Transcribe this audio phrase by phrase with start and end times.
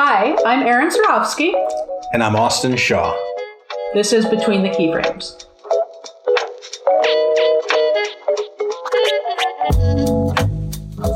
[0.00, 1.52] Hi, I'm Erin Sarofsky.
[2.12, 3.18] And I'm Austin Shaw.
[3.94, 5.44] This is Between the Keyframes.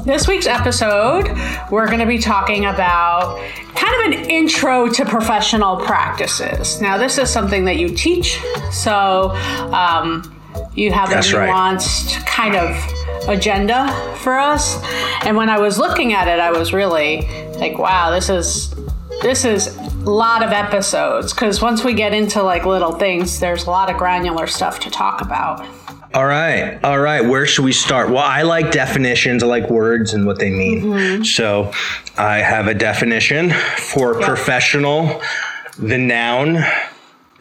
[0.05, 1.29] This week's episode,
[1.71, 3.39] we're going to be talking about
[3.77, 6.81] kind of an intro to professional practices.
[6.81, 8.41] Now, this is something that you teach,
[8.73, 9.31] so
[9.73, 10.25] um,
[10.75, 11.49] you have That's a right.
[11.49, 13.87] nuanced kind of agenda
[14.17, 14.83] for us.
[15.25, 17.29] And when I was looking at it, I was really
[17.63, 18.72] like, wow, this is
[19.23, 23.65] this is a lot of episodes because once we get into like little things, there's
[23.67, 25.67] a lot of granular stuff to talk about.
[26.15, 26.79] All right.
[26.85, 27.23] All right.
[27.25, 28.11] Where should we start?
[28.11, 29.43] Well, I like definitions.
[29.43, 30.83] I like words and what they mean.
[30.83, 31.23] Mm-hmm.
[31.23, 31.73] So
[32.19, 34.27] I have a definition for Yeah.
[34.27, 35.23] professional.
[35.79, 36.63] The noun,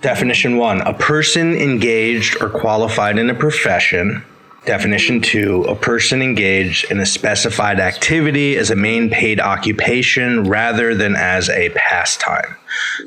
[0.02, 4.24] definition one, a person engaged or qualified in a profession.
[4.66, 10.94] Definition two, a person engaged in a specified activity as a main paid occupation rather
[10.94, 12.56] than as a pastime.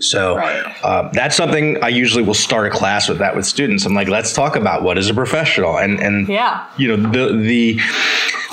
[0.00, 0.64] So Right.
[0.82, 3.86] uh, that's something I usually will start a class with that with students.
[3.86, 6.64] I'm like, let's talk about what is a professional, and and Yeah.
[6.76, 7.80] you know the the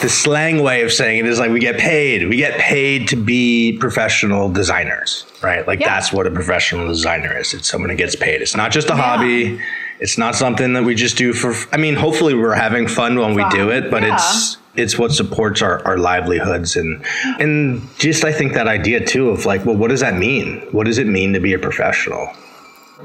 [0.04, 2.30] the slang way of saying it is like we get paid.
[2.30, 5.68] We get paid to be professional designers, right?
[5.68, 5.90] Like Yeah.
[5.90, 7.56] that's what a professional designer is.
[7.56, 8.42] It's someone who gets paid.
[8.44, 9.60] It's not just a hobby.
[10.02, 11.54] It's not something that we just do for.
[11.72, 14.16] I mean, hopefully we're having fun when we do it, but Yeah.
[14.16, 17.06] it's it's what supports our, our livelihoods and
[17.40, 20.68] and just I think that idea too of like, well, what does that mean?
[20.72, 22.30] What does it mean to be a professional?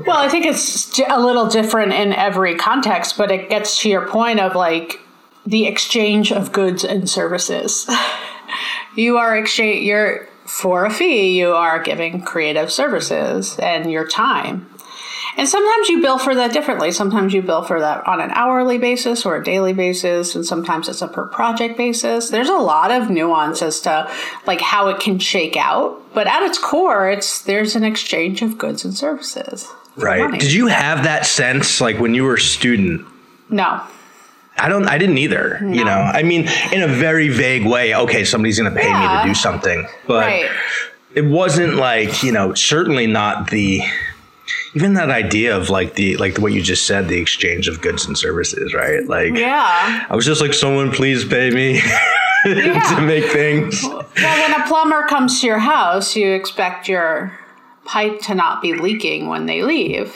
[0.06, 4.06] Well, I think it's a little different in every context, but it gets to your
[4.08, 5.00] point of like
[5.46, 7.88] the exchange of goods and services.
[8.96, 14.66] you are exchange you're for a fee, you are giving creative services and your time.
[15.38, 16.90] And sometimes you bill for that differently.
[16.92, 20.88] Sometimes you bill for that on an hourly basis or a daily basis, and sometimes
[20.88, 22.30] it's a per project basis.
[22.30, 24.10] There's a lot of nuance as to
[24.46, 28.56] like how it can shake out, but at its core, it's there's an exchange of
[28.56, 29.68] goods and services.
[29.96, 30.20] Right.
[30.20, 30.38] money.
[30.38, 33.06] Did you have that sense like when you were a student?
[33.50, 33.82] No.
[34.58, 35.98] I don't I didn't either, you know.
[35.98, 39.34] I mean, in a very vague way, okay, somebody's going to pay me to do
[39.34, 39.86] something.
[40.06, 40.50] But Right.
[41.14, 43.82] it wasn't like, you know, certainly not the
[44.76, 48.04] even that idea of like the like what you just said, the exchange of goods
[48.04, 49.06] and services, right?
[49.06, 50.06] Like Yeah.
[50.08, 51.80] I was just like someone please pay me
[52.44, 53.82] to make things.
[53.82, 57.32] Well, when a plumber comes to your house, you expect your
[57.86, 60.14] pipe to not be leaking when they leave.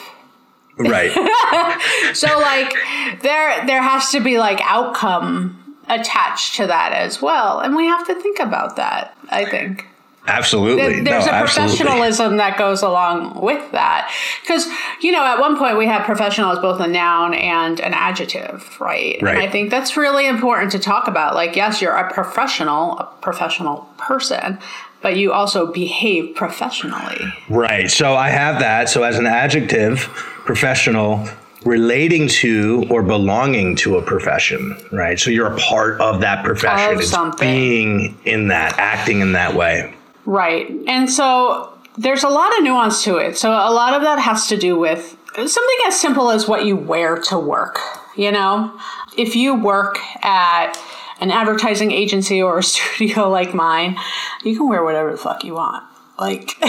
[0.77, 1.11] Right.
[2.15, 2.75] So like
[3.23, 7.61] there there has to be like outcome attached to that as well.
[7.61, 9.87] And we have to think about that, I think.
[10.27, 11.01] Absolutely.
[11.01, 11.77] There's no, a absolutely.
[11.77, 14.13] professionalism that goes along with that.
[14.43, 14.67] Because,
[15.03, 18.77] you know, at one point we had professional as both a noun and an adjective,
[18.81, 19.19] right?
[19.19, 21.35] And I think that's really important to talk about.
[21.35, 24.59] Like, yes, you're a professional, a professional person,
[25.03, 27.33] but you also behave professionally.
[27.49, 27.91] Right.
[27.91, 28.89] So I have that.
[28.89, 30.01] So as an adjective,
[30.45, 31.27] professional
[31.65, 35.19] relating to or belonging to a profession, right?
[35.19, 36.95] So you're a part of that profession.
[36.95, 37.49] Of It's something.
[37.49, 39.95] being in that, acting in that way.
[40.31, 40.71] Right.
[40.87, 43.37] And so there's a lot of nuance to it.
[43.37, 46.77] So a lot of that has to do with something as simple as what you
[46.77, 47.81] wear to work.
[48.17, 48.79] You know,
[49.19, 50.79] if you work at
[51.21, 53.99] an advertising agency or a studio like mine,
[54.45, 55.83] you can wear whatever the fuck you want.
[56.17, 56.69] Like, in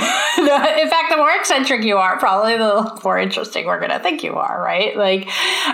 [0.90, 4.60] fact, the more eccentric you are, probably the more interesting we're gonna think you are,
[4.60, 4.98] right?
[4.98, 5.30] Like,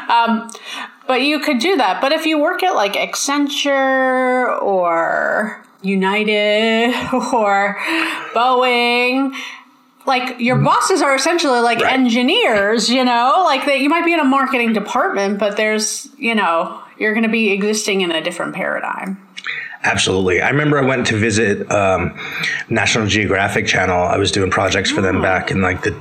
[0.10, 0.50] um,
[1.08, 2.02] but you could do that.
[2.02, 6.94] But if you work at like Accenture or United
[7.34, 7.78] or
[8.34, 9.34] Boeing,
[10.06, 11.94] like your bosses are essentially like Right.
[11.94, 16.34] engineers, you know, like that you might be in a marketing department, but there's, you
[16.36, 19.22] know, you're going to be existing in a different paradigm.
[19.84, 20.42] Absolutely.
[20.42, 22.18] I remember I went to visit um,
[22.70, 24.02] National Geographic Channel.
[24.08, 25.92] I was doing projects for them back in like the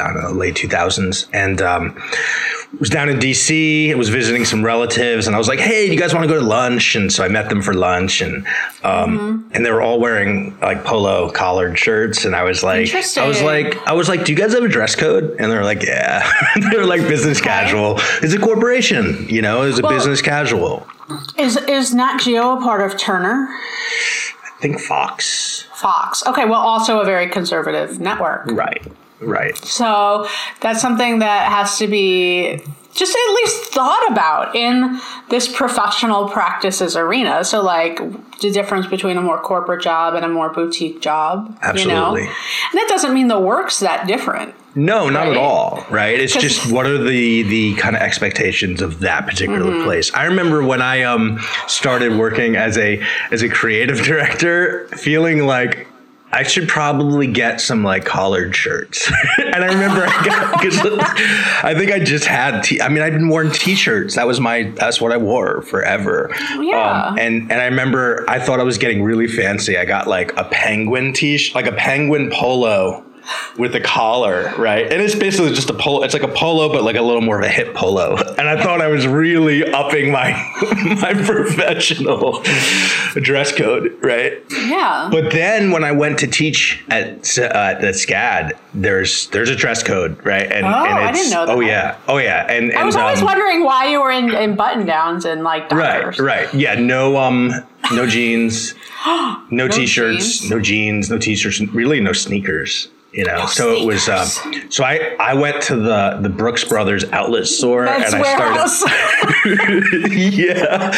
[0.00, 1.96] I don't know late 2000s, and um,
[2.78, 3.90] was down in DC.
[3.90, 6.38] I was visiting some relatives, and I was like, "Hey, you guys want to go
[6.40, 8.46] to lunch?" And so I met them for lunch, and
[8.84, 13.26] um, and they were all wearing like polo collared shirts, and I was like, I
[13.26, 15.64] was like, I was like, "Do you guys have a dress code?" And they were
[15.64, 16.28] like, "Yeah."
[16.70, 17.96] they were like business casual.
[18.22, 19.62] It's a corporation, you know.
[19.62, 20.86] It's a Well- business casual.
[21.38, 23.46] Is is Nat Geo a part of Turner?
[23.48, 25.66] I think Fox.
[25.74, 26.26] Fox.
[26.26, 28.46] Okay, well, also a very conservative network.
[28.46, 28.82] Right.
[29.20, 29.56] Right.
[29.58, 30.26] So
[30.60, 32.62] that's something that has to be
[32.94, 34.98] just at least thought about in
[35.28, 37.44] this professional practices arena.
[37.44, 37.98] So, like
[38.40, 41.46] the difference between a more corporate job and a more boutique job.
[41.76, 42.06] You know?
[42.06, 42.22] Absolutely.
[42.22, 44.54] And that doesn't mean the work's that different.
[44.74, 45.30] No, not Right?
[45.32, 45.86] at all.
[45.90, 46.18] Right.
[46.18, 49.84] It's just what are the the kind of expectations of that particular Mm-hmm.
[49.84, 50.12] place.
[50.14, 55.86] I remember when I um started working as a as a creative director, feeling like
[56.32, 59.10] I should probably get some like collared shirts.
[59.38, 60.78] and I remember I got because
[61.62, 62.62] I think I just had.
[62.62, 64.16] T- I mean, I'd been wearing t-shirts.
[64.16, 64.64] That was my.
[64.76, 66.30] That's what I wore forever.
[66.58, 67.08] Yeah.
[67.10, 69.78] Um, and and I remember I thought I was getting really fancy.
[69.78, 73.05] I got like a penguin t-shirt, like a penguin polo
[73.56, 74.90] with a collar, right?
[74.92, 76.02] And it's basically just a polo.
[76.02, 78.16] It's like a polo, but like a little more of a hip polo.
[78.16, 80.32] And I thought I was really upping my
[81.00, 82.42] my professional
[83.14, 84.42] dress code, right?
[84.50, 85.08] Yeah.
[85.10, 89.82] But then when I went to teach at uh, at SCAD, there's there's a dress
[89.82, 90.50] code, right?
[90.50, 91.56] And, Oh, and I didn't know that.
[91.56, 92.46] Oh yeah, oh yeah.
[92.50, 95.42] And, and I was always um, wondering why you were in, in button downs and
[95.42, 96.52] like Right, right.
[96.54, 97.52] Yeah, no um
[97.92, 98.74] no jeans,
[99.50, 100.50] no, t-shirts, jeans.
[100.50, 102.88] no jeans, no t-shirts, really no sneakers.
[103.16, 104.08] You know, so it was.
[104.10, 104.26] Um,
[104.70, 110.12] so I I went to the the Brooks Brothers outlet store Men's and I started.
[110.12, 110.90] yeah,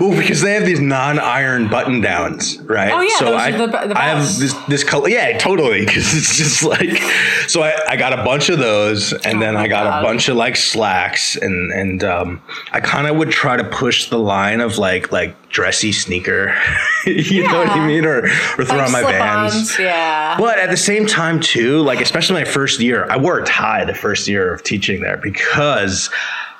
[0.00, 2.90] well, because they have these non-iron button downs, right?
[2.92, 5.08] Oh, yeah, so those I are the- the I have this this color.
[5.10, 5.84] Yeah, totally.
[5.84, 6.96] Because it's just like,
[7.46, 10.02] so I, I got a bunch of those, and then Oh my I got God.
[10.02, 12.40] a bunch of like slacks, and and um,
[12.72, 16.54] I kind of would try to push the line of like like dressy sneaker,
[17.06, 20.36] you know what I mean, or or throw on my slip-ons, Yeah.
[20.38, 23.84] But at the same time, too, like especially my first year, I wore a tie
[23.84, 26.10] the first year of teaching there because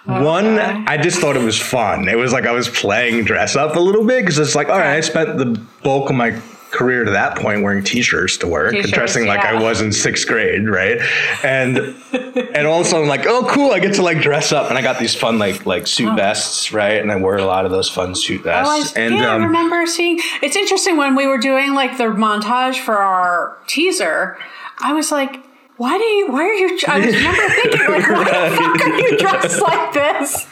[0.04, 2.08] one, I just thought it was fun.
[2.08, 4.78] It was like I was playing dress up a little bit because it's like, all
[4.78, 6.40] right, I spent the bulk of my
[6.76, 10.26] career to that point wearing t-shirts to work T-shirts, dressing like I was in sixth
[10.28, 10.98] grade, right?
[11.42, 11.78] And
[12.12, 14.68] and all of a sudden, I'm like, oh, cool, I get to like dress up,
[14.68, 17.00] and I got these fun like like suit vests, right?
[17.00, 18.96] And I wore a lot of those fun suit Oh, I, vests.
[18.96, 20.20] and yeah, I um, remember seeing.
[20.42, 24.38] It's interesting when we were doing like the montage for our teaser.
[24.78, 25.36] I was like,
[25.78, 26.30] "Why do you?
[26.30, 29.92] Why are you?" I was remember thinking, like, "Why the fuck are you dressed like
[29.92, 30.46] this?"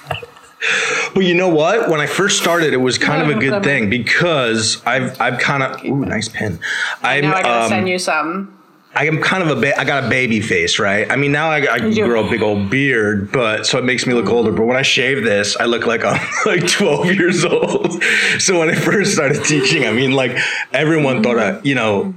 [1.15, 1.89] But you know what?
[1.89, 5.63] When I first started, it was kind of a good thing because I've I've kind
[5.63, 6.59] of ooh nice pin.
[7.03, 8.51] I'm Now I gotta um, send you some.
[8.97, 11.11] I am kind of a ba- I got a baby face, right?
[11.11, 14.15] I mean now I, I grow a big old beard, but so it makes me
[14.15, 14.53] look older.
[14.53, 18.01] But when I shave this, I look like I'm like 12 years old.
[18.39, 20.37] So when I first started teaching, I mean like
[20.73, 22.15] everyone thought I, you know.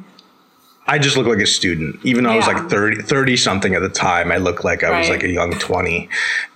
[0.90, 3.82] I just look like a student, even though I was like 30, 30 something at
[3.82, 4.32] the time.
[4.32, 5.18] I looked like I was Right.
[5.18, 6.08] like a young 20.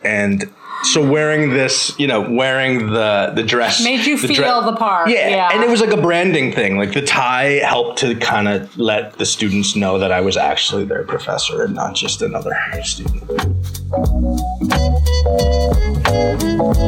[0.06, 0.50] And
[0.84, 5.10] so wearing this, you know, wearing the the dress Made you the feel the part,
[5.10, 5.50] Yeah, yeah.
[5.54, 6.78] and it was like a branding thing.
[6.78, 10.86] Like the tie helped to kind of let the students know that I was actually
[10.86, 13.22] their professor and not just another student.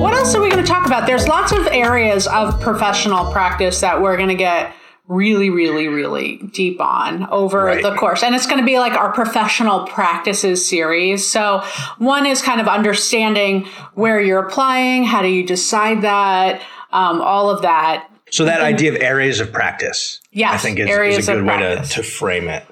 [0.02, 1.06] What else are we going to talk about?
[1.06, 4.74] There's lots of areas of professional practice that we're going to get
[5.08, 7.84] really, really, really deep on over Right.
[7.84, 8.24] the course.
[8.24, 11.28] And it's going to be like our professional practices series.
[11.30, 11.62] So,
[11.98, 13.66] one is kind of understanding
[13.96, 16.62] where you're applying, how do you decide that,
[16.94, 18.08] um, all of that.
[18.32, 21.46] So that idea of areas of practice, Yes, I think is, areas is a good
[21.46, 22.66] way to, to frame it.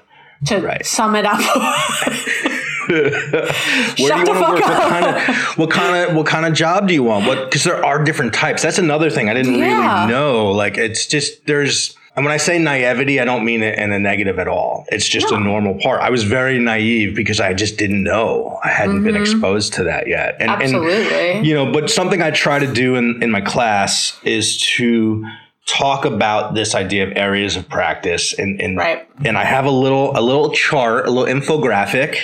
[0.46, 0.84] To Right.
[0.84, 1.38] sum it up,
[2.88, 4.62] Where Shut do you want to work?
[4.62, 4.68] up.
[4.68, 7.26] What kind of what kind of what kind of job do you want?
[7.28, 8.60] What because there are different types.
[8.62, 10.02] That's another thing I didn't Yeah.
[10.04, 10.50] really know.
[10.50, 13.98] Like it's just there's and when I say naivety, I don't mean it in a
[13.98, 14.84] negative at all.
[14.88, 16.02] It's just a normal part.
[16.02, 18.58] I was very naive because I just didn't know.
[18.62, 20.36] I hadn't been exposed to that yet.
[20.40, 20.62] And, Mm-hmm.
[20.62, 21.30] Absolutely.
[21.32, 25.24] And, you know, but something I try to do in, in my class is to
[25.66, 29.08] talk about this idea of areas of practice and, and Right.
[29.24, 32.16] and I have a little a little chart, a little infographic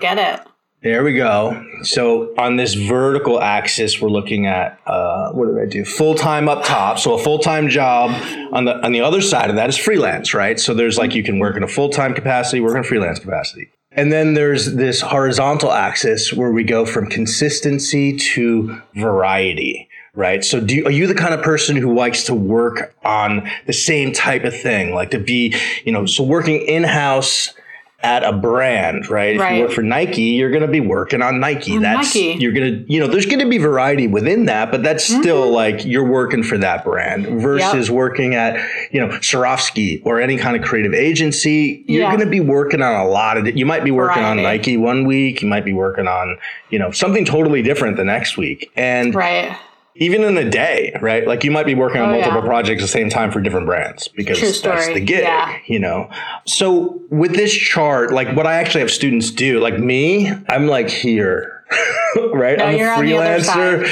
[0.00, 0.40] get it.
[0.82, 1.64] There we go.
[1.82, 5.84] So on this vertical axis, we're looking at uh, what did I do?
[5.84, 6.98] Full time up top.
[6.98, 8.10] So a full time job.
[8.52, 10.58] On the on the other side of that is freelance, right?
[10.58, 13.70] So there's like you can work in a full time capacity, work in freelance capacity.
[13.90, 20.44] And then there's this horizontal axis where we go from consistency to variety, right?
[20.44, 23.72] So do you, are you the kind of person who likes to work on the
[23.72, 25.54] same type of thing, like to be,
[25.84, 27.54] you know, so working in house
[28.00, 29.34] at a brand, right?
[29.34, 31.74] If you work for Nike, you're going to be working on Nike.
[31.74, 32.36] On that's Nike.
[32.38, 35.20] you're going to, you know, there's going to be variety within that, but that's Mm-hmm.
[35.22, 38.54] still like you're working for that brand versus working at,
[38.92, 41.82] you know, Sarofsky or any kind of creative agency.
[41.88, 42.08] You're Yeah.
[42.14, 43.56] going to be working on a lot of.
[43.56, 45.42] You might be working on Nike one week.
[45.42, 46.38] You might be working on,
[46.70, 49.56] you know, something totally different the next week, and Right.
[50.00, 51.26] Even in a day, right?
[51.26, 52.46] Like you might be working on Oh, multiple yeah.
[52.46, 55.56] projects at the same time for different brands because that's the gig, Yeah.
[55.66, 56.08] you know?
[56.46, 60.88] So with this chart, like what I actually have students do, like me, I'm like
[60.88, 61.54] here.
[62.32, 62.56] right?
[62.58, 63.86] No, I'm a you're on the other freelancer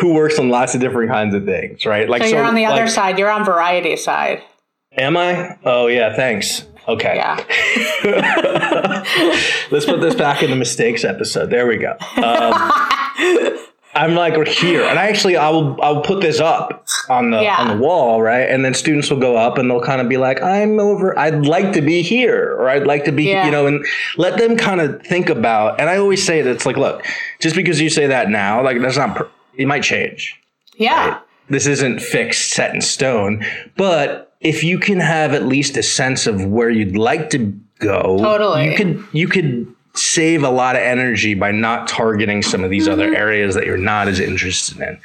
[0.00, 2.08] who works on lots of different kinds of things, right?
[2.08, 3.18] Like So, you're on the other like, side.
[3.18, 4.42] You're on variety side.
[4.96, 5.58] Am I?
[5.64, 6.64] Oh yeah, thanks.
[6.86, 7.16] Okay.
[7.16, 7.36] Yeah.
[9.70, 11.50] Let's put this back in the mistakes episode.
[11.50, 11.96] There we go.
[12.16, 12.72] Um,
[13.98, 17.42] I'm like we're here, and I actually I will I'll put this up on the
[17.42, 17.56] Yeah.
[17.58, 18.48] on the wall, right?
[18.48, 21.18] And then students will go up and they'll kind of be like, "I'm over.
[21.18, 23.44] I'd like to be here, or I'd like to be, Yeah.
[23.44, 23.84] you know." And
[24.16, 25.80] let them kind of think about.
[25.80, 27.04] And I always say that it's like, look,
[27.40, 29.16] just because you say that now, like that's not.
[29.16, 30.34] Per- it might change.
[30.76, 31.18] Yeah.
[31.50, 33.44] This isn't fixed, set in stone.
[33.76, 38.18] But if you can have at least a sense of where you'd like to go,
[38.20, 38.70] Totally.
[38.70, 42.84] you could you could save a lot of energy by not targeting some of these
[42.88, 42.92] Mm-hmm.
[43.00, 44.98] other areas that you're not as interested in.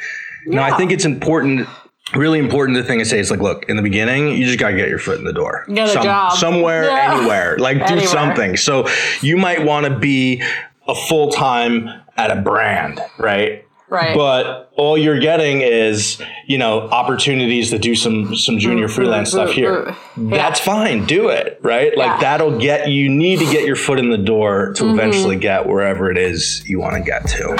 [0.45, 1.67] Now, I think it's important,
[2.15, 4.75] really important The thing to say is like, look, in the beginning, you just gotta
[4.75, 6.33] get your foot in the door, Get a job.
[6.33, 7.15] somewhere, Yeah.
[7.17, 8.57] anywhere, like do something.
[8.57, 8.87] So
[9.21, 10.43] you might want to be
[10.87, 13.65] a full time at a brand, right?
[13.93, 14.15] Right.
[14.15, 18.95] But all you're getting is, you know, opportunities to do some some junior mm-hmm.
[18.95, 19.59] freelance stuff mm-hmm.
[19.59, 19.85] here.
[19.85, 20.29] Mm-hmm.
[20.31, 21.05] That's fine.
[21.05, 21.95] Do it, right?
[21.95, 22.17] Like Yeah.
[22.19, 26.09] that'll get you need to get your foot in the door to eventually get wherever
[26.09, 27.55] it is you want to get to.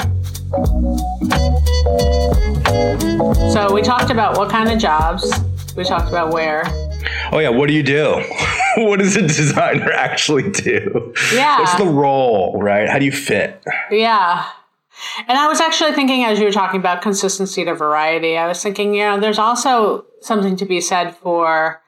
[3.52, 5.32] So we talked about what kind of jobs.
[5.76, 6.64] We talked about where.
[7.30, 8.24] Oh yeah, what do you do?
[8.78, 11.14] what does a designer actually do?
[11.32, 11.60] Yeah.
[11.60, 12.88] What's the role, right?
[12.88, 13.62] How do you fit?
[13.88, 14.44] Yeah.
[15.28, 18.62] And I was actually thinking as you were talking about consistency to variety, I was
[18.62, 21.80] thinking, you know, there's also something to be said for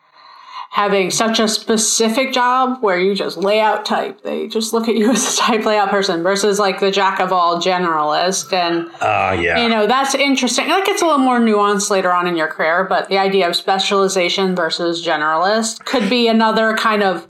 [0.71, 4.23] having such a specific job where you just layout type.
[4.23, 7.33] They just look at you as a type layout person versus like the jack of
[7.33, 8.53] all generalist.
[8.53, 9.63] And, Uh yeah.
[9.63, 10.69] you know, that's interesting.
[10.69, 13.57] That gets a little more nuanced later on in your career, but the idea of
[13.57, 17.27] specialization versus generalist could be another kind of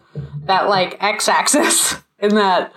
[0.47, 2.73] that like x axis in that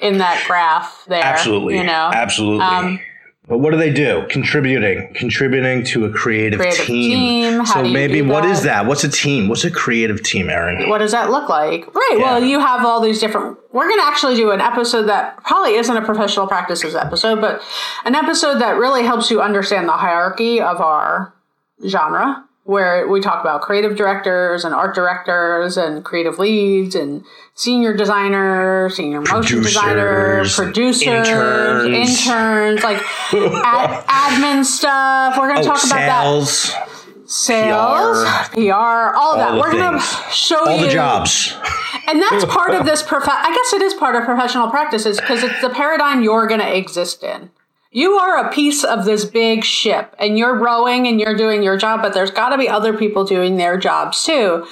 [0.00, 1.22] in that graph there.
[1.24, 1.76] Absolutely.
[1.76, 2.10] You know?
[2.12, 2.64] Absolutely.
[2.64, 3.00] Um,
[3.48, 4.26] but what do they do?
[4.30, 7.18] Contributing, contributing to a creative, Creative team.
[7.56, 8.82] team, So maybe what is that?
[8.82, 8.86] that?
[8.86, 9.48] What's a team?
[9.48, 10.88] What's a creative team, Erin?
[10.88, 11.92] what does that look like?
[11.92, 12.16] Right.
[12.16, 13.58] Well, you have all these different.
[13.72, 17.60] We're going to actually do an episode that probably isn't a professional practices episode, but
[18.04, 21.34] an episode that really helps you understand the hierarchy of our
[21.88, 27.24] genre, where we talk about creative directors and art directors and creative leads and
[27.54, 32.26] senior designers, senior motion designers, Producers, interns.
[32.26, 32.98] interns, like
[33.32, 35.36] ad, admin stuff.
[35.38, 36.22] We're going to Oh, talk about that.
[36.46, 36.74] sales,
[37.26, 38.72] Sales, PR,
[39.16, 39.58] all of that.
[39.58, 41.54] We're going to show all you the jobs.
[42.08, 45.42] and that's part of this prof- i guess it is part of professional practices because
[45.44, 47.50] it's the paradigm you're going to exist in
[47.92, 51.76] you are a piece of this big ship and you're rowing and you're doing your
[51.76, 54.66] job but there's got to be other people doing their jobs too.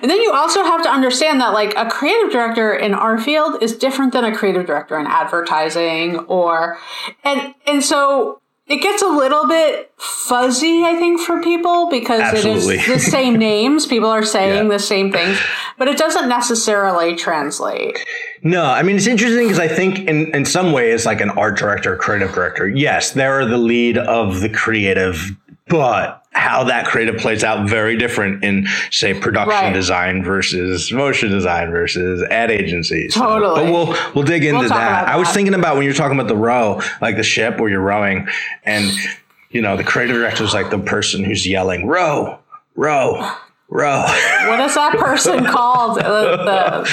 [0.00, 3.62] And then you also have to understand that like a creative director in our field
[3.62, 6.78] is different than a creative director in advertising or
[7.24, 8.41] and and so
[8.72, 12.76] it gets a little bit fuzzy, I think, for people because Absolutely.
[12.76, 13.86] it is the same names.
[13.86, 14.76] People are saying Yeah.
[14.76, 15.38] the same things,
[15.78, 17.98] but it doesn't necessarily translate.
[18.42, 21.56] No, I mean it's interesting because I think in in some ways, like an art
[21.58, 25.30] director, creative director, yes, they're the lead of the creative,
[25.68, 29.72] but how that creative plays out very different in say production Right.
[29.72, 33.14] design versus motion design versus ad agencies.
[33.14, 33.64] So- Totally.
[33.64, 35.08] but we'll we'll dig into We'll that.
[35.08, 35.34] I was that.
[35.34, 38.28] thinking about when you're talking about the row, like the ship where you're rowing,
[38.64, 38.90] and
[39.50, 42.38] you know the creative director is like the person who's yelling row,
[42.76, 43.30] row,
[43.72, 44.02] row.
[44.48, 45.98] What is that person called?
[45.98, 46.90] Uh, the,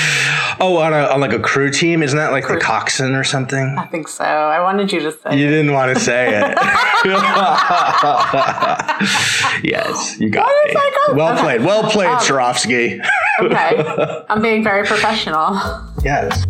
[0.61, 3.75] oh, on, a, on like a crew team, isn't that like the coxswain or something?
[3.77, 4.23] I think so.
[4.23, 5.37] I wanted you to say.
[5.37, 6.57] You didn't want to say it.
[9.63, 11.13] yes, you got What that?
[11.15, 11.41] Well Okay.
[11.41, 11.61] played.
[11.61, 13.05] Well played, Um, Sarofsky.
[13.41, 15.59] Okay, I'm being very professional.
[16.03, 16.45] yes.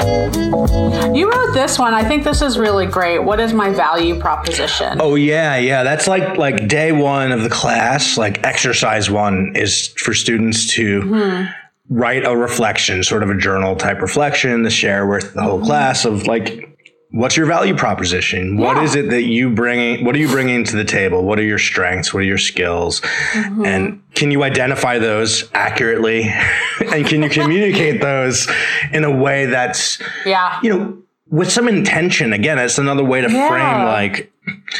[0.00, 1.92] You wrote this one.
[1.94, 3.18] I think this is really great.
[3.20, 4.98] What is my value proposition?
[5.00, 5.82] Oh yeah, yeah.
[5.82, 8.16] That's like like day one of the class.
[8.16, 11.52] Like exercise one is for students to Mm-hmm.
[11.98, 15.66] write a reflection, sort of a journal type reflection to share with the whole Mm-hmm.
[15.66, 16.69] class of like.
[17.12, 18.56] What's your value proposition?
[18.56, 18.82] What Yeah.
[18.84, 20.04] is it that you bring?
[20.04, 21.24] What are you bringing to the table?
[21.24, 22.14] What are your strengths?
[22.14, 23.00] What are your skills?
[23.32, 23.64] Mm-hmm.
[23.66, 26.32] And can you identify those accurately?
[26.92, 28.48] and can you communicate those
[28.92, 30.60] in a way that's Yeah.
[30.62, 30.96] you know,
[31.28, 32.32] with some intention.
[32.32, 33.48] Again, it's another way to Yeah.
[33.48, 34.32] frame like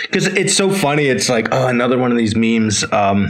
[0.02, 1.06] because it's so funny.
[1.06, 2.84] It's like, oh, another one of these memes.
[2.92, 3.28] Um,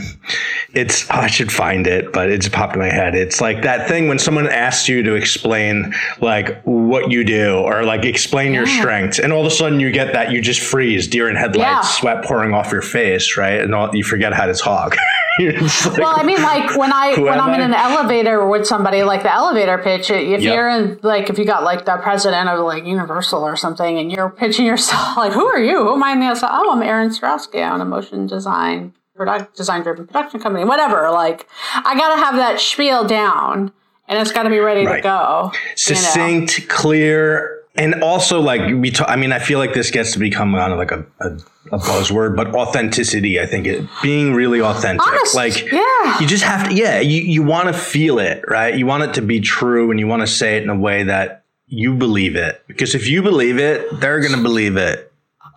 [0.74, 3.14] it's oh, I should find it, but it just popped in my head.
[3.14, 7.82] It's like that thing when someone asks you to explain like what you do or
[7.84, 11.08] like explain your strengths, and all of a sudden you get that you just freeze,
[11.08, 11.80] deer in headlights, Yeah.
[11.82, 13.60] sweat pouring off your face, right?
[13.60, 14.96] And all, you forget how to talk.
[15.38, 19.22] Like, Well, I mean, like when I when I'm in an elevator with somebody, like
[19.22, 20.10] the elevator pitch.
[20.10, 20.54] If Yep.
[20.54, 24.12] you're in, like, if you got like the president of like Universal or something, and
[24.12, 25.78] you're pitching yourself, like, who are you?
[25.78, 26.14] Who am I?
[26.18, 27.62] They'll say, oh, I'm Erin Sarofsky.
[27.64, 30.64] I own a motion design product design driven production company.
[30.64, 31.10] Whatever.
[31.10, 33.72] Like, I gotta have that spiel down,
[34.08, 35.02] and it's got to be ready to Right.
[35.02, 35.50] go.
[35.52, 35.74] you know?
[35.76, 40.18] succinct, clear, and also like we talk, I mean, I feel like this gets to
[40.18, 41.28] become kind of like a, a,
[41.76, 45.06] a buzzword, but authenticity, I think it being really authentic.
[45.06, 46.18] Honest, like yeah.
[46.20, 48.74] you just have to yeah, you, you want to feel it, right?
[48.74, 51.04] You want it to be true and you want to say it in a way
[51.04, 52.62] that you believe it.
[52.66, 55.09] Because if you believe it, they're gonna believe it.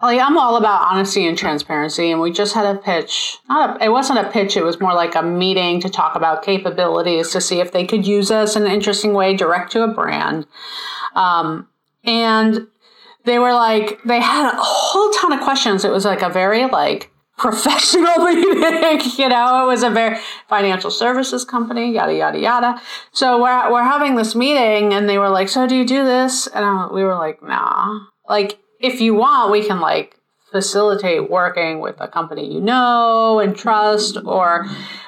[0.03, 3.37] Like I'm all about honesty and transparency, and we just had a pitch.
[3.47, 6.43] Not a, it wasn't a pitch; it was more like a meeting to talk about
[6.43, 9.87] capabilities to see if they could use us in an interesting way, direct to a
[9.87, 10.45] brand.
[11.15, 11.69] Um,
[12.03, 12.67] and
[13.23, 15.85] they were like, they had a whole ton of questions.
[15.85, 19.09] It was like a very like professional meeting.
[19.17, 20.17] you know, it was a very
[20.49, 22.81] financial services company, yada yada yada.
[23.13, 26.47] So we're we're having this meeting, and they were like, "So do you do this?"
[26.47, 30.19] And I, we were like, "Nah." Like if you want, we can like
[30.51, 34.65] facilitate working with a company you know and trust, or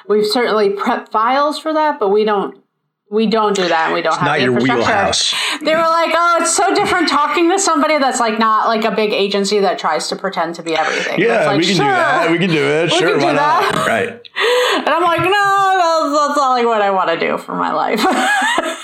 [0.08, 2.60] we've certainly prep files for that, but we don't
[3.08, 5.36] we don't do that and we don't It's have not the your infrastructure.
[5.36, 5.60] wheelhouse.
[5.62, 8.90] They were like, oh, it's so different talking to somebody that's like not like a
[8.90, 11.20] big agency that tries to pretend to be everything.
[11.20, 12.30] Yeah, like, we can "Sure." do that.
[12.32, 12.90] We can do it.
[12.90, 13.74] We sure, can do why that.
[13.76, 13.86] not?
[13.86, 14.08] Right.
[14.08, 17.72] And I'm like, no, that's, that's not like what I want to do for my
[17.72, 18.04] life.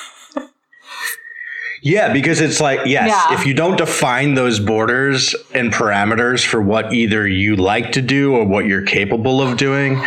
[1.84, 3.34] Yeah, because it's like, yes, Yeah.
[3.38, 8.34] if you don't define those borders and parameters for what either you like to do
[8.34, 10.00] or what you're capable of doing,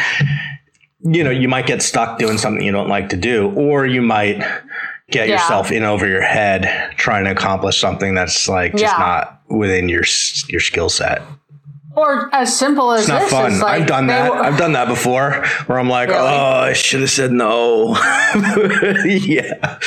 [1.04, 4.02] you know, you might get stuck doing something you don't like to do, or you
[4.02, 4.38] might
[5.12, 5.36] get Yeah.
[5.36, 8.98] yourself in over your head trying to accomplish something that's like just Yeah.
[8.98, 10.04] not within your
[10.48, 11.22] your skill set.
[11.96, 13.32] Or as simple as It's not this.
[13.32, 13.60] fun.
[13.60, 14.32] Like I've done that.
[14.32, 16.20] were- I've done that before where I'm like, Really?
[16.22, 17.96] oh, I should have said no.
[19.06, 19.80] yeah.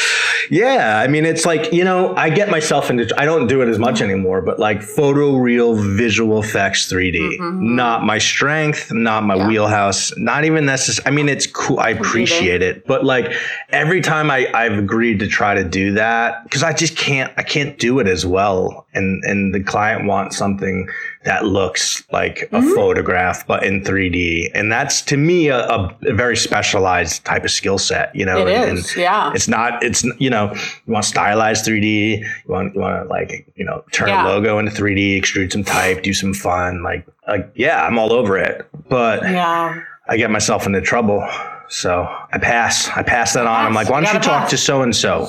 [0.51, 0.99] Yeah.
[0.99, 3.79] I mean, it's like, you know, I get myself into, I don't do it as
[3.79, 9.43] much anymore, but like photo real visual effects 3D, not my strength, not my Mm-hmm.
[9.43, 9.49] Yeah.
[9.49, 11.07] wheelhouse, not even necessary.
[11.07, 11.79] I mean, it's cool.
[11.79, 12.85] I appreciate it.
[12.87, 13.33] But like
[13.71, 17.43] every time I, I've agreed to try to do that, because I just can't, I
[17.45, 18.87] can't do it as well.
[18.95, 20.89] And, and the client wants something
[21.29, 22.75] that looks like a Mm-hmm.
[22.75, 27.79] photograph but in 3D, and that's to me a, a, very specialized type of skill
[27.79, 28.07] set.
[28.17, 29.31] You know, It and, is, yeah.
[29.35, 29.83] It's not.
[29.85, 30.53] It's you know,
[30.87, 32.21] you want stylized 3D.
[32.21, 34.25] You want you want to like you know turn Yeah.
[34.25, 36.83] a logo into 3D, extrude some type, do some fun.
[36.83, 39.83] Like like yeah, I'm all over it, but yeah.
[40.09, 41.21] I get myself into trouble.
[41.69, 42.89] So I pass.
[42.97, 43.67] I pass that on.
[43.67, 44.51] I'm like, why don't you Gotta talk pass.
[44.51, 45.25] to so and so?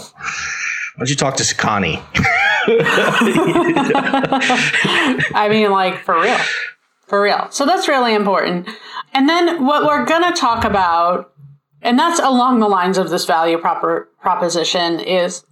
[0.95, 2.01] Why don't you talk to Sakani?
[5.34, 6.38] I mean, like for real,
[7.08, 7.48] for real.
[7.52, 8.67] So that's really important.
[9.13, 11.34] And then what we're going to talk about,
[11.82, 15.43] and that's along the lines of this value proper proposition, is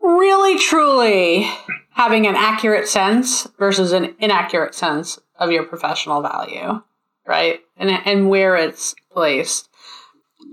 [0.00, 1.50] really truly
[1.92, 6.82] having an accurate sense versus an inaccurate sense of your professional value,
[7.26, 7.60] right?
[7.76, 9.68] And and where it's placed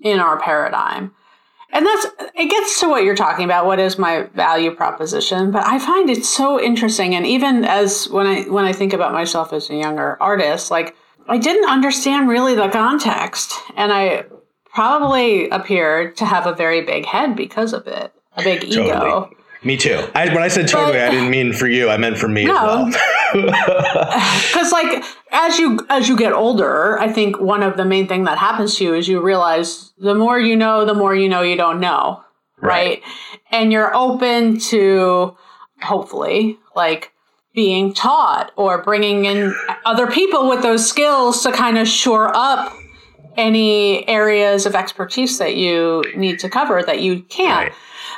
[0.03, 1.13] in our paradigm.
[1.73, 3.65] And that's it gets to what you're talking about.
[3.65, 5.51] What is my value proposition?
[5.51, 7.15] But I find it so interesting.
[7.15, 10.95] And even as when I when I think about myself as a younger artist, like
[11.27, 14.25] I didn't understand really the context, and I
[14.65, 19.29] probably appeared to have a very big head because of it, a big ego.
[19.63, 20.07] Me too.
[20.15, 21.89] I, when I said totally, But- I didn't mean for you.
[21.89, 22.87] I meant for me No.
[22.87, 22.95] as
[23.33, 23.45] well.
[24.51, 28.25] because like as you as you get older i think one of the main thing
[28.25, 31.41] that happens to you is you realize the more you know the more you know
[31.41, 32.21] you don't know
[32.59, 33.03] right, Right.
[33.49, 35.37] and you're open to
[35.81, 37.13] hopefully like
[37.55, 42.73] being taught or bringing in other people with those skills to kind of shore up
[43.37, 47.73] any areas of expertise that you need to cover that you can't Right.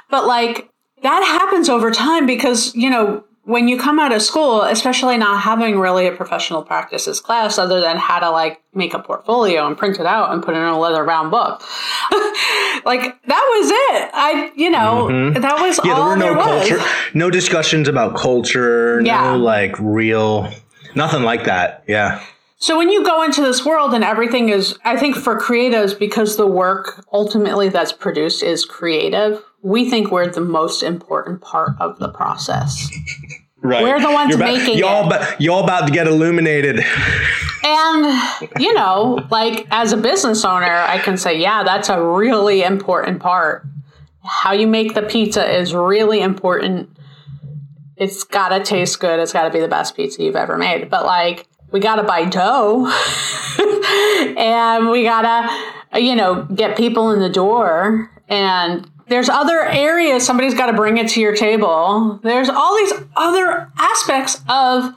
[0.10, 0.70] but like
[1.04, 5.42] that happens over time because, you know, when you come out of school, especially not
[5.42, 9.78] having really a professional practices class other than how to like make a portfolio and
[9.78, 11.60] print it out and put it in a leather bound book.
[12.86, 14.12] like that was it.
[14.14, 15.88] I, you know, that was Mm-hmm.
[15.88, 16.70] Yeah, there all were no there was.
[16.70, 19.32] culture, no discussions about culture, Yeah.
[19.34, 20.50] no like real,
[20.96, 21.84] nothing like that.
[21.88, 22.24] Yeah.
[22.58, 26.38] So when you go into this world and everything is, I think for creatives, because
[26.38, 31.98] the work ultimately that's produced is creative, we think we're the most important part of
[31.98, 32.92] the process.
[33.62, 33.82] Right.
[33.82, 35.42] We're the ones about, making y'all it.
[35.42, 36.82] Y'all about to get illuminated.
[37.64, 38.22] And,
[38.60, 43.22] you know, like as a business owner, I can say, yeah, that's a really important
[43.22, 43.66] part.
[44.26, 46.90] How you make the pizza is really important.
[47.96, 49.20] It's got to taste good.
[49.22, 50.90] It's got to be the best pizza you've ever made.
[50.90, 52.86] But, like, we got to buy dough
[54.38, 55.22] and we got
[55.94, 58.10] to, you know, get people in the door.
[58.28, 62.20] And there's other areas somebody's got to bring it to your table.
[62.24, 64.94] There's all these other aspects of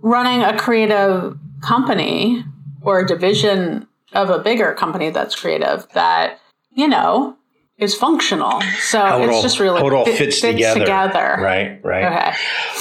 [0.00, 2.44] running a creative company
[2.82, 6.40] or a division of a bigger company that's creative that,
[6.72, 7.36] you know,
[7.78, 8.60] is functional.
[8.80, 10.80] So How it it's all, just really how it all fit- fits, together.
[10.80, 11.36] together.
[11.38, 12.04] Right, right.
[12.04, 12.36] Okay.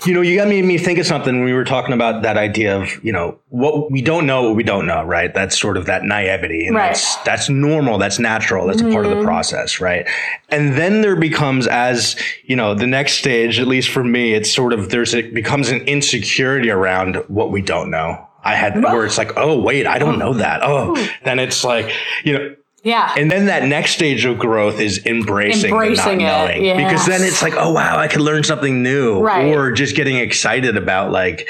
[0.08, 2.36] You know, you got me, me think of something when we were talking about that
[2.36, 5.32] idea of, you know, what we don't know, what we don't know, right?
[5.32, 6.66] That's sort of that naivety.
[6.66, 6.88] And Right.
[6.88, 9.26] that's that's normal, that's natural, that's a part of the mm-hmm.
[9.26, 10.08] process, right?
[10.50, 14.52] And then there becomes as, you know, the next stage, at least for me, it's
[14.52, 18.24] sort of there's it becomes an insecurity around what we don't know.
[18.44, 20.32] I had where it's like, oh wait, I don't oh.
[20.32, 20.62] know that.
[20.64, 21.92] Oh, then it's like,
[22.24, 23.14] you know, Yeah.
[23.18, 26.78] and then that next stage of growth is embracing, Embracing not knowing.
[26.78, 29.20] Because then it's like, oh wow, I could learn something new.
[29.20, 29.48] Right.
[29.48, 31.48] Or just getting excited about like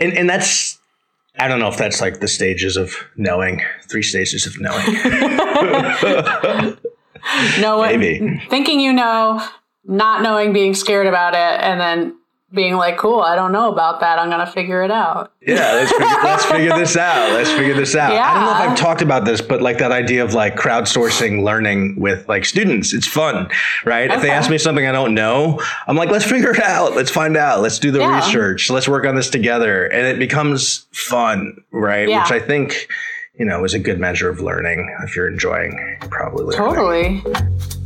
[0.00, 0.78] and, and that's
[1.38, 4.84] I don't know if that's like the stages of knowing, three stages of knowing.
[7.60, 8.42] know it, Maybe.
[8.48, 9.40] thinking you know,
[9.84, 12.16] not knowing, being scared about it, and then
[12.52, 14.18] being like, "Cool, I don't know about that.
[14.18, 17.32] I'm gonna figure it out." yeah, let's figure, let's figure this out.
[17.32, 18.12] Let's figure this out.
[18.12, 18.30] Yeah.
[18.30, 21.42] I don't know if I've talked about this, but like that idea of like crowdsourcing
[21.42, 23.50] learning with like students, it's fun,
[23.84, 24.10] right?
[24.10, 26.94] If they ask me something I don't know, I'm like, let's figure it out.
[26.96, 27.60] Let's find out.
[27.60, 28.16] Let's do the Yeah.
[28.16, 28.70] research.
[28.70, 29.84] Let's work on this together.
[29.86, 32.08] And it becomes fun, right?
[32.08, 32.22] Yeah.
[32.22, 32.88] Which I think,
[33.38, 34.94] you know, is a good measure of learning.
[35.04, 36.58] If you're enjoying, probably learning.
[37.22, 37.77] Totally.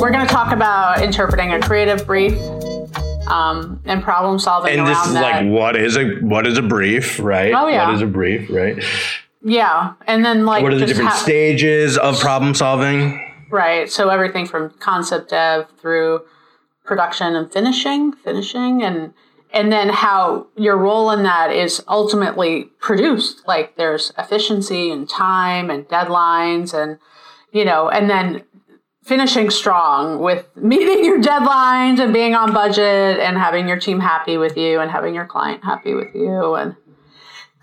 [0.00, 2.36] We're going to talk about interpreting a creative brief
[3.28, 5.44] um, and problem solving And this is that.
[5.44, 7.52] like what is a what is a brief, right?
[7.54, 7.86] Oh, yeah.
[7.86, 8.82] What is a brief, right?
[9.44, 13.30] yeah, and then like What are the different ha- stages of problem solving?
[13.48, 13.88] Right.
[13.88, 16.22] So everything from concept dev through
[16.84, 19.14] production and finishing, finishing and
[19.52, 23.46] and then how your role in that is ultimately produced.
[23.46, 26.98] Like there's efficiency and time and deadlines and
[27.52, 28.42] you know, and then
[29.04, 34.36] finishing strong with meeting your deadlines and being on budget and having your team happy
[34.36, 36.76] with you and having your client happy with you and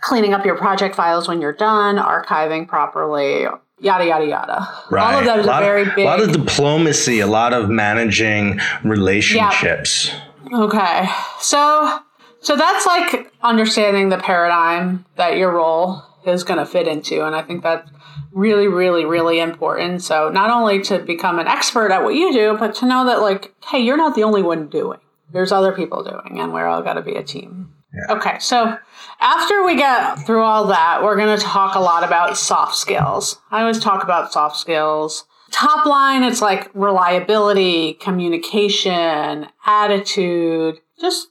[0.01, 3.45] cleaning up your project files when you're done, archiving properly,
[3.79, 4.67] yada yada yada.
[4.89, 5.13] Right.
[5.13, 7.53] All of that is a lot, a very big a lot of diplomacy, a lot
[7.53, 10.11] of managing relationships.
[10.53, 11.07] Okay.
[11.39, 11.99] So
[12.41, 17.35] so that's like understanding the paradigm that your role is going to fit into and
[17.35, 17.89] I think that's
[18.31, 20.01] really really really important.
[20.01, 23.21] So not only to become an expert at what you do, but to know that
[23.21, 24.99] like hey, you're not the only one doing.
[25.31, 27.73] There's other people doing and we're all got to be a team.
[28.09, 28.37] Okay.
[28.39, 28.77] So
[29.19, 33.39] after we get through all that, we're going to talk a lot about soft skills.
[33.51, 41.27] I always talk about soft skills top line it's like reliability communication attitude just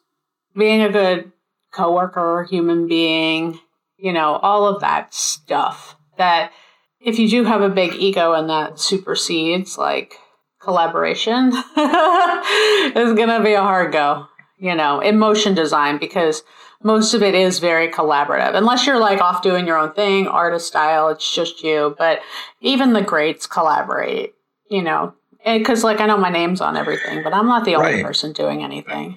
[0.57, 1.31] being a good
[1.73, 3.59] coworker human being
[3.97, 6.53] you know all of that stuff that
[7.01, 10.15] if you do have a big ego and that supersedes like
[10.61, 14.27] collaboration is gonna be a hard go
[14.59, 16.43] you know in motion design because
[16.83, 18.55] most of it is very collaborative.
[18.55, 21.95] Unless you're like off doing your own thing artist style it's just you.
[21.99, 22.21] But
[22.61, 24.35] even the greats collaborate
[24.71, 25.15] you know?
[25.45, 28.05] Because like i know my name's on everything but i'm not the only Right.
[28.05, 29.17] person doing anything.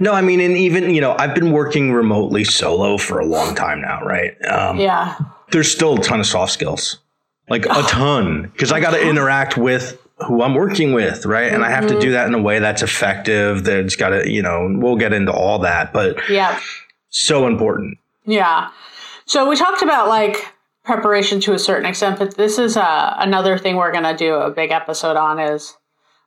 [0.00, 3.54] No, I mean, and even you know, I've been working remotely solo for a long
[3.54, 4.32] time now, right?
[4.46, 5.18] Um, yeah.
[5.50, 6.98] There's still a ton of soft skills,
[7.50, 11.52] like a ton, because I got to interact with who I'm working with, right?
[11.52, 13.64] And I have to do that in a way that's effective.
[13.64, 16.58] That's got to, you know, we'll get into all that, but yeah
[17.10, 17.98] so important.
[18.26, 18.68] Yeah.
[19.24, 20.36] So we talked about like
[20.84, 24.34] preparation to a certain extent, but this is uh, another thing we're going to do
[24.34, 25.76] a big episode on is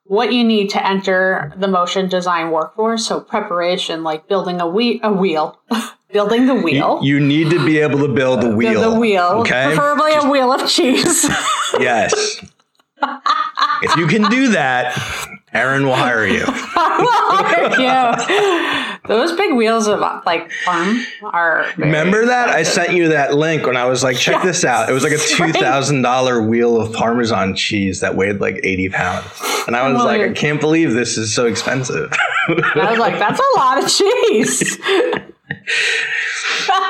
[0.06, 3.06] what you need to enter the motion design workforce.
[3.08, 5.60] So preparation, like building a, we- a wheel,
[6.12, 7.00] building the wheel.
[7.04, 8.72] You need to be able to build the wheel.
[8.82, 9.66] Build the wheel, Okay.
[9.68, 11.30] preferably a wheel of cheese.
[11.80, 12.44] Yes.
[13.84, 14.96] if you can do that,
[15.54, 16.46] Erin will hire you.
[17.82, 21.66] yeah, those big wheels of like farm are.
[21.78, 22.50] Remember that?
[22.50, 24.90] I sent you that link when I was like, check this out.
[24.90, 28.90] It was like a two thousand dollar wheel of Parmesan cheese that weighed like eighty
[28.90, 29.26] pounds,
[29.68, 32.12] and I was Well, like, I can't believe this is so expensive.
[32.48, 34.78] I was like, that's a lot of cheese.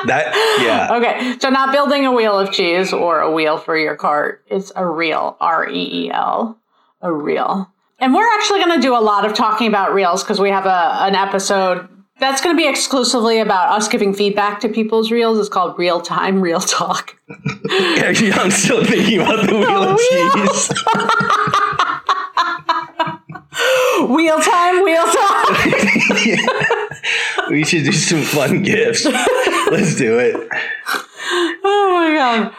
[0.06, 0.94] that yeah.
[0.94, 4.44] Okay, so not building a wheel of cheese or a wheel for your cart.
[4.48, 6.58] It's a real R E E L,
[7.02, 7.70] a reel.
[7.98, 10.66] And we're actually going to do a lot of talking about reels because we have
[10.66, 11.88] a, an episode
[12.18, 15.38] that's going to be exclusively about us giving feedback to people's reels.
[15.38, 17.16] It's called Real Time, Real Talk.
[17.98, 20.72] Actually, I'm still thinking about the wheel of cheese.
[24.08, 25.64] Wheel Time, Wheel Talk.
[27.50, 29.04] we should do some fun gifts.
[29.04, 30.34] Let's do it.
[31.64, 32.50] oh my God.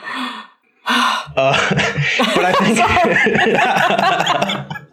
[0.86, 1.30] Uh,
[2.36, 2.78] but I think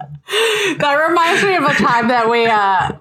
[0.78, 2.92] That reminds me of a time that we uh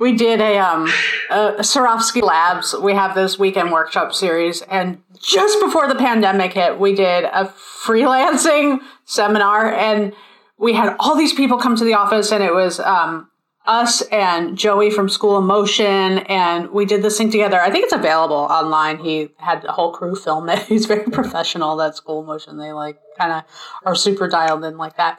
[0.00, 0.88] we did a um
[1.30, 2.74] a Sarofsky Labs.
[2.74, 7.44] We have this weekend workshop series, and just before the pandemic hit, we did a
[7.44, 10.14] freelancing seminar and
[10.58, 13.28] we had all these people come to the office and it was um,
[13.66, 17.60] us and Joey from School of Motion, and we did this thing together.
[17.60, 18.98] I think it's available online.
[18.98, 20.62] He had the whole crew film it.
[20.68, 21.76] He's very professional.
[21.76, 23.44] That School of Motion, they like kind of
[23.84, 25.18] are super dialed in like that.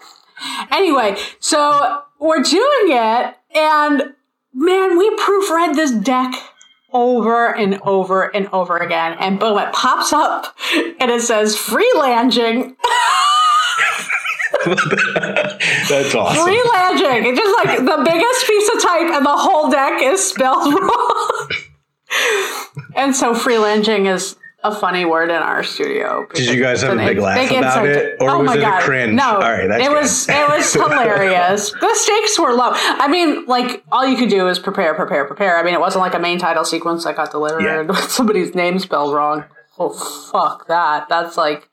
[0.71, 4.13] Anyway, so we're doing it, and
[4.53, 6.33] man, we proofread this deck
[6.93, 10.55] over and over and over again, and boom, it pops up,
[10.99, 12.75] and it says freelancing.
[15.89, 16.45] That's awesome.
[16.45, 17.25] Freelancing.
[17.25, 21.49] It's just like the biggest piece of type, and the whole deck is spelled wrong.
[22.95, 26.27] and so freelancing is a funny word in our studio.
[26.33, 28.81] Did you guys have a big laugh about it, or oh was it God.
[28.81, 29.13] a cringe?
[29.13, 29.95] No, All right, that's it good.
[30.01, 31.71] was it was hilarious.
[31.71, 32.71] the stakes were low.
[32.73, 35.57] I mean, like all you could do is prepare, prepare, prepare.
[35.57, 37.81] I mean, it wasn't like a main title sequence that got delivered Yeah.
[37.83, 39.45] with somebody's name spelled wrong.
[39.79, 39.91] Oh
[40.31, 41.07] fuck that!
[41.07, 41.69] That's like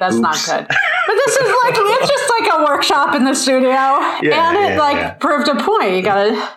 [0.00, 0.66] that's not good.
[0.66, 4.30] But this is like it's just like a workshop in the studio, and it
[4.70, 5.10] yeah, like yeah.
[5.12, 5.94] proved a point.
[5.94, 6.50] You gotta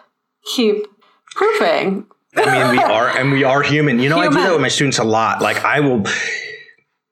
[0.56, 0.88] keep
[1.36, 2.08] proofing.
[2.36, 4.00] I mean, we are, and we are human.
[4.00, 5.40] You know, I do that with my students a lot.
[5.42, 6.04] Like, I will,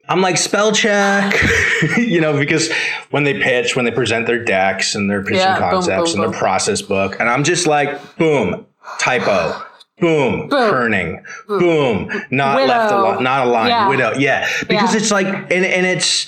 [0.10, 1.36] I'm like spell check,
[1.98, 2.72] you know, because
[3.12, 6.22] when they pitch, when they present their decks and their pitching Yeah, boom, concepts boom,
[6.22, 6.32] and boom.
[6.32, 8.66] their process book, and I'm just like, boom,
[9.00, 9.62] typo.
[10.02, 12.68] Boom, kerning, boom, not Widow.
[12.68, 13.88] left, al- not aligned, Yeah.
[13.88, 15.00] widow, yeah, because Yeah.
[15.00, 16.28] it's like, and and it's,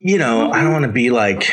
[0.00, 1.48] you know, I don't want to be like,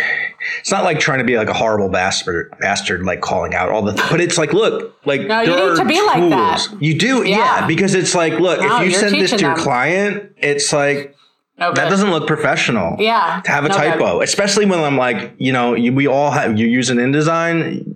[0.60, 3.82] it's not like trying to be like a horrible bastard, bastard, like calling out all
[3.84, 6.60] the, but it's like, look, like No, you need to be like that.
[6.68, 6.82] tools.
[6.82, 7.60] You do, yeah.
[7.62, 7.68] Yeah.
[7.68, 9.64] because it's like, look, No, if you send this to your them.
[9.64, 11.16] client, it's like
[11.62, 11.80] Okay.
[11.80, 12.96] that doesn't look professional.
[13.00, 13.82] Yeah, to have a no good.
[14.00, 17.96] typo, especially when I'm like, you know, you, we all have you use an InDesign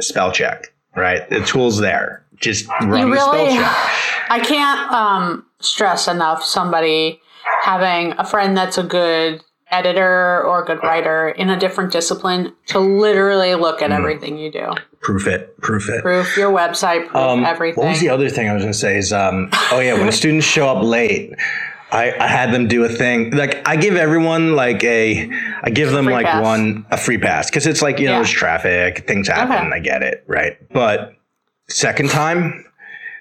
[0.00, 1.28] spell check, right?
[1.28, 2.23] The tool's there.
[2.44, 3.76] Just run You the spell really, check.
[4.30, 7.20] I can't um, stress enough somebody
[7.62, 12.52] having a friend that's a good editor or a good writer in a different discipline
[12.66, 13.84] to literally look Mm.
[13.86, 14.72] at everything you do.
[15.00, 15.58] Proof it.
[15.60, 16.02] Proof it.
[16.02, 17.82] Proof your website, proof Um, everything.
[17.82, 18.96] What was the other thing I was going to say?
[18.96, 21.32] Is um, oh yeah, when students show up late,
[21.92, 23.30] I, I had them do a thing.
[23.32, 25.28] Like I give everyone like a,
[25.62, 26.42] I give them Free like pass.
[26.42, 28.18] one a free pass because it's like you know Yeah.
[28.18, 29.66] there's traffic, things happen.
[29.68, 29.76] Okay.
[29.76, 30.56] I get it, right?
[30.72, 31.14] But
[31.68, 32.64] second time,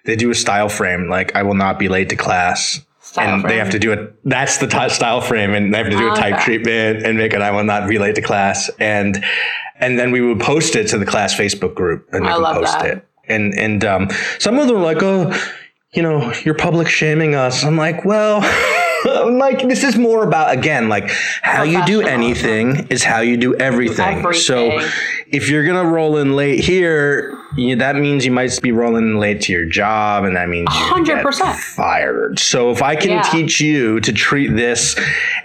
[0.06, 1.10] they do a style frame.
[1.10, 2.82] Like I will not be late to class.
[3.01, 4.15] Style and they have to do it.
[4.23, 6.43] That's the t- style frame, and they have to do a type Okay.
[6.43, 7.41] treatment and make it.
[7.41, 9.23] I will not be late to class, and
[9.79, 12.45] and then we would post it to the class Facebook group, and we I would
[12.45, 12.86] post that.
[12.88, 15.32] it and and um, some of them were like, oh,
[15.93, 17.63] you know, you're public shaming us.
[17.63, 18.39] I'm like, well,
[19.06, 21.10] I'm like this is more about again, like
[21.41, 24.32] how you do anything is how you do everything.
[24.34, 24.79] So
[25.27, 29.42] if you're gonna roll in late here, you, that means you might be rolling late
[29.42, 30.68] to your job, and that means
[31.06, 31.56] get 100%.
[31.56, 32.39] fired.
[32.39, 33.22] So if I can Yeah.
[33.24, 34.96] teach you to treat this,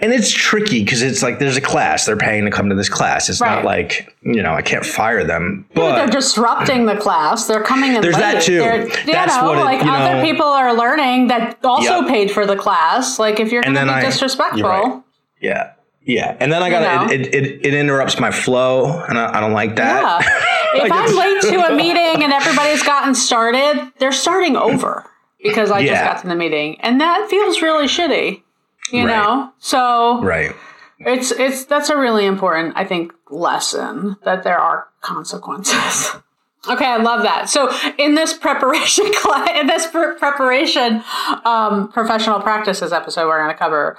[0.01, 2.89] and it's tricky because it's like there's a class they're paying to come to this
[2.89, 3.29] class.
[3.29, 7.47] It's not like you know I can't fire them, But they're disrupting the class.
[7.47, 8.21] They're coming in There's late.
[8.21, 8.59] that too.
[8.59, 12.07] They're, you That's know, what it- like you other people are learning that also Yep.
[12.07, 13.19] paid for the class.
[13.19, 15.01] Like if you're going to be I- disrespectful, right.
[15.41, 15.71] yeah.
[16.09, 17.07] Yeah, and then I got know?
[17.07, 20.01] to it, it, it interrupts my flow, and I, I don't like that.
[20.23, 20.45] Yeah.
[20.71, 25.03] If I'm late to a meeting and everybody's gotten started, they're starting over
[25.41, 28.43] because I just got to the meeting, and that feels really shitty.
[28.91, 29.15] You Right.
[29.15, 30.55] know, so right.
[30.99, 36.11] it's it's that's a really important, I think, lesson that there are consequences.
[36.67, 37.47] Okay, I love that.
[37.49, 41.01] So, in this preparation class, in this pre- preparation
[41.45, 43.97] um, professional practices episode, we're going to cover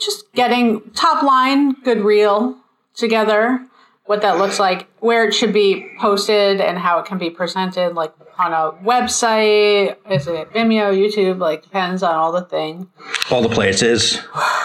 [0.00, 2.56] just getting top line, good reel
[2.94, 3.66] together,
[4.06, 7.94] what that looks like, where it should be posted, and how it can be presented,
[7.94, 9.96] like on a website.
[10.10, 11.38] Is it Vimeo, YouTube?
[11.38, 12.86] Like depends on all the things.
[13.30, 14.20] All the places.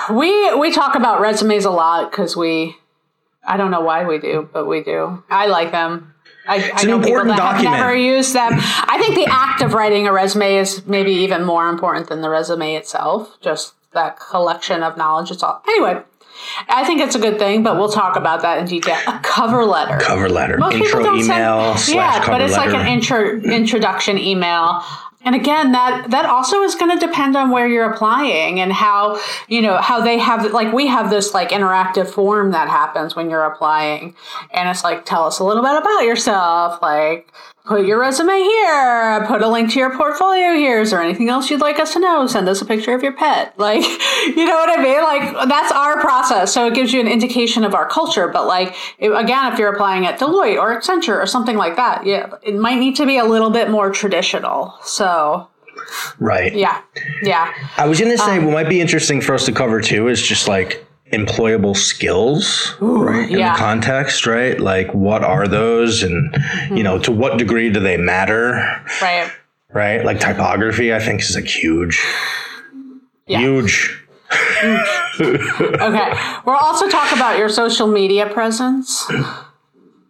[0.09, 2.75] We we talk about resumes a lot because we,
[3.43, 5.23] I don't know why we do, but we do.
[5.29, 6.13] I like them.
[6.47, 7.77] I, I an know people important that have document.
[7.77, 8.51] never used them.
[8.53, 12.29] I think the act of writing a resume is maybe even more important than the
[12.29, 13.37] resume itself.
[13.39, 15.31] Just that collection of knowledge.
[15.31, 16.01] It's all anyway.
[16.69, 18.97] I think it's a good thing, but we'll talk about that in detail.
[19.07, 19.97] A cover letter.
[19.99, 22.71] Cover letter, Most intro email send, yeah, but it's letter.
[22.71, 24.81] like an intro introduction email.
[25.25, 29.19] And again, that that also is going to depend on where you're applying and how
[29.49, 33.29] you know how they have like we have this like interactive form that happens when
[33.29, 34.15] you're applying,
[34.53, 37.33] and it's like tell us a little bit about yourself, like
[37.69, 40.81] put your resume here, put a link to your portfolio here.
[40.81, 42.25] Is there anything else you'd like us to know?
[42.25, 43.53] Send us a picture of your pet.
[43.69, 43.83] Like,
[44.25, 45.03] you know what I mean?
[45.03, 46.51] Like, that's our process.
[46.51, 48.27] So it gives you an indication of our culture.
[48.27, 52.05] But, like, it, again, if you're applying at Deloitte or Accenture or something like that,
[52.05, 54.73] yeah, it might need to be a little bit more traditional.
[54.83, 55.47] So,
[56.19, 56.55] Right.
[56.55, 56.81] Yeah.
[57.21, 57.53] Yeah.
[57.77, 60.07] I was going to say Um, what might be interesting for us to cover too
[60.07, 63.29] is just like employable skills, right?
[63.29, 63.53] In yeah.
[63.53, 64.59] the context, right?
[64.59, 66.75] Like what are those and, you mm-hmm.
[66.83, 69.31] know, to what degree do they matter, Right.
[69.73, 70.03] right?
[70.05, 72.03] Like typography, I think is like huge.
[73.27, 73.39] Yeah.
[73.39, 74.05] Huge.
[75.21, 76.13] Okay.
[76.45, 79.07] We'll also talk about your social media presence.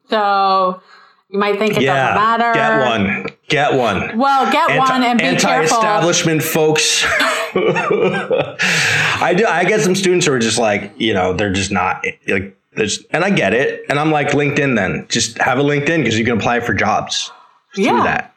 [0.10, 0.82] So
[1.30, 2.14] you might think it Yeah.
[2.14, 2.54] doesn't matter.
[2.54, 3.19] Get one.
[3.50, 4.18] Get one.
[4.18, 5.50] Well, get one and be careful.
[5.50, 7.04] anti-establishment folks.
[7.56, 9.46] I do.
[9.46, 12.56] I get some students who are just like, you know, they're just not like.
[12.74, 13.84] There's, and I get it.
[13.90, 14.76] And I'm like, LinkedIn.
[14.76, 17.32] Then just have a LinkedIn because you can apply for jobs
[17.76, 18.04] through Yeah.
[18.04, 18.36] that.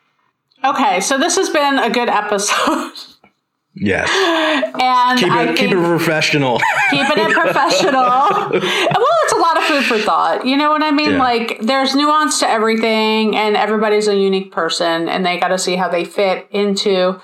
[0.65, 2.93] Okay, so this has been a good episode.
[3.75, 4.09] Yes.
[4.81, 5.57] And Keep it.
[5.57, 6.61] Keep it professional.
[6.91, 7.93] keeping it professional.
[7.93, 10.47] well, it's a lot of food for thought.
[10.47, 11.13] You know what I mean?
[11.13, 11.19] Yeah.
[11.19, 15.77] Like, there's nuance to everything, and everybody's a unique person, and they got to see
[15.77, 17.21] how they fit into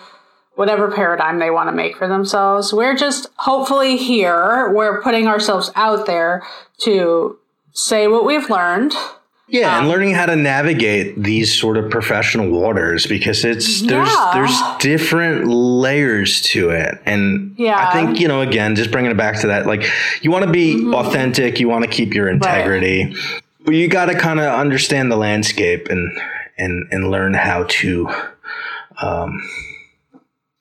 [0.55, 2.73] whatever paradigm they want to make for themselves.
[2.73, 6.43] We're just hopefully here, we're putting ourselves out there
[6.79, 7.39] to
[7.73, 8.93] say what we've learned.
[9.51, 14.09] Yeah, Um, and learning how to navigate these sort of professional waters because it's there's
[14.11, 14.31] Yeah.
[14.35, 16.99] there's different layers to it.
[17.07, 17.77] And Yeah.
[17.89, 19.89] I think, you know, again, just bringing it back to that, like
[20.21, 20.95] you want to be Mm-hmm.
[20.95, 23.15] authentic, you want to keep your integrity,
[23.65, 26.13] but you got to kind of understand the landscape and
[26.59, 28.09] and and learn how to
[29.01, 29.43] um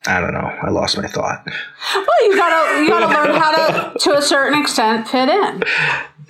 [0.08, 0.40] I don't know.
[0.62, 1.46] I lost my thought.
[1.94, 3.52] Well, you gotta you gotta learn how
[3.92, 5.62] to, to a certain extent, fit in.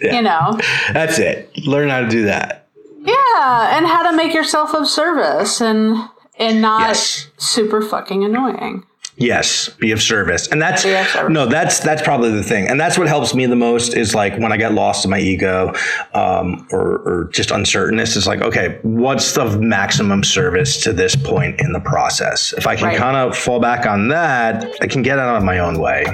[0.01, 0.59] You know,
[0.93, 1.51] That's it.
[1.67, 2.67] Learn how to do that.
[3.03, 5.97] yeah, and how to make yourself of service and
[6.39, 7.29] and not Yes.
[7.39, 8.85] super fucking annoying.
[9.21, 10.47] Yes, be of service.
[10.47, 11.29] And that's service.
[11.29, 12.69] no, that's that's probably the thing.
[12.69, 15.19] And that's what helps me the most is like when I get lost in my
[15.19, 15.73] ego
[16.15, 21.61] um, or, or just uncertainness is like, okay, what's the maximum service to this point
[21.61, 22.53] in the process?
[22.57, 22.97] If I can Right.
[22.97, 26.05] kind of fall back on that, I can get out of my own way.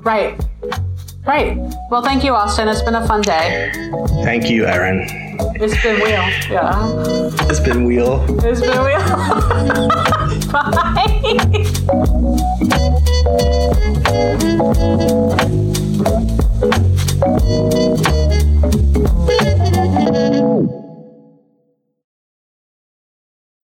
[0.00, 0.38] Right.
[1.26, 1.56] Right.
[1.90, 2.68] Well, thank you, Austin.
[2.68, 3.70] It's been a fun day.
[4.24, 5.06] Thank you, Erin.
[5.54, 6.28] It's been real.
[6.50, 7.30] Yeah.
[7.48, 8.24] It's been wheel.
[8.44, 8.98] It's been real.
[10.52, 11.64] Bye.
[11.84, 12.32] Thank